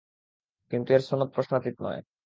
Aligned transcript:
কিন্তু 0.71 0.89
এর 0.93 1.01
সনদ 1.01 1.29
প্রশ্নাতীত 1.35 1.75
নয়। 1.85 2.01